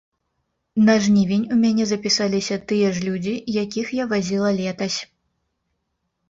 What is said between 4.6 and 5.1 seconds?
летась.